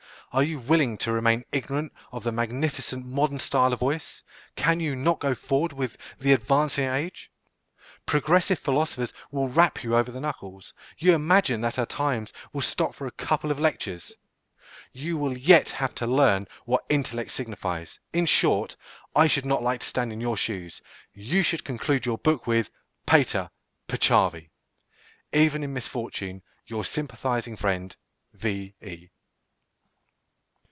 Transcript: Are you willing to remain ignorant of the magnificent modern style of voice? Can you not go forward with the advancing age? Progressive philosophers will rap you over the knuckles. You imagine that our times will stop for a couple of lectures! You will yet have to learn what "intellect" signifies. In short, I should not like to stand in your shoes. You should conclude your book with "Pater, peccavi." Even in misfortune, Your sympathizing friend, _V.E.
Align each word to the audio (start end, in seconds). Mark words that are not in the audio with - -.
Are 0.33 0.43
you 0.43 0.59
willing 0.59 0.97
to 0.99 1.11
remain 1.11 1.43
ignorant 1.51 1.91
of 2.13 2.23
the 2.23 2.31
magnificent 2.31 3.05
modern 3.05 3.37
style 3.37 3.73
of 3.73 3.81
voice? 3.81 4.23
Can 4.55 4.79
you 4.79 4.95
not 4.95 5.19
go 5.19 5.35
forward 5.35 5.73
with 5.73 5.97
the 6.21 6.31
advancing 6.31 6.85
age? 6.89 7.29
Progressive 8.05 8.57
philosophers 8.57 9.11
will 9.29 9.49
rap 9.49 9.83
you 9.83 9.93
over 9.93 10.09
the 10.09 10.21
knuckles. 10.21 10.73
You 10.97 11.13
imagine 11.13 11.59
that 11.59 11.77
our 11.77 11.85
times 11.85 12.31
will 12.53 12.61
stop 12.61 12.95
for 12.95 13.07
a 13.07 13.11
couple 13.11 13.51
of 13.51 13.59
lectures! 13.59 14.13
You 14.93 15.17
will 15.17 15.37
yet 15.37 15.67
have 15.67 15.93
to 15.95 16.07
learn 16.07 16.47
what 16.63 16.85
"intellect" 16.87 17.31
signifies. 17.31 17.99
In 18.13 18.25
short, 18.25 18.77
I 19.13 19.27
should 19.27 19.45
not 19.45 19.61
like 19.61 19.81
to 19.81 19.87
stand 19.87 20.13
in 20.13 20.21
your 20.21 20.37
shoes. 20.37 20.81
You 21.13 21.43
should 21.43 21.65
conclude 21.65 22.05
your 22.05 22.17
book 22.17 22.47
with 22.47 22.69
"Pater, 23.05 23.49
peccavi." 23.89 24.49
Even 25.33 25.61
in 25.61 25.73
misfortune, 25.73 26.41
Your 26.67 26.85
sympathizing 26.85 27.57
friend, 27.57 27.97
_V.E. 28.37 29.09